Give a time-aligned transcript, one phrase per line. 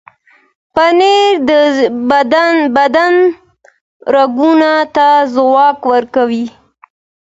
[0.75, 1.49] پنېر د
[2.75, 3.15] بدن
[4.13, 6.45] رګونو ته ځواک ورکوي.